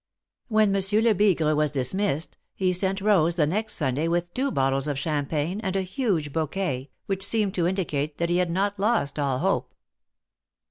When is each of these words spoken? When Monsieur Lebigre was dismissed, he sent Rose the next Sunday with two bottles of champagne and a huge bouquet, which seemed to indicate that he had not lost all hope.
When 0.47 0.71
Monsieur 0.71 0.99
Lebigre 0.99 1.53
was 1.55 1.71
dismissed, 1.73 2.35
he 2.55 2.73
sent 2.73 3.01
Rose 3.01 3.35
the 3.35 3.45
next 3.45 3.73
Sunday 3.75 4.07
with 4.07 4.33
two 4.33 4.49
bottles 4.49 4.87
of 4.87 4.97
champagne 4.97 5.59
and 5.61 5.75
a 5.75 5.83
huge 5.83 6.33
bouquet, 6.33 6.89
which 7.05 7.23
seemed 7.23 7.53
to 7.53 7.67
indicate 7.67 8.17
that 8.17 8.31
he 8.31 8.37
had 8.37 8.49
not 8.49 8.79
lost 8.79 9.19
all 9.19 9.37
hope. 9.37 9.75